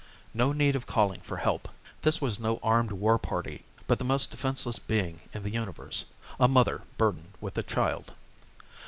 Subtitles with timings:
[0.33, 1.69] No need of calling for help.
[2.01, 6.05] This was no armed war party, but the most defenseless being in the Universe
[6.39, 8.11] a mother burdened with a child.